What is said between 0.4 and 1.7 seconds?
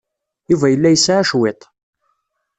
Yuba yella yesɛa cwiṭ.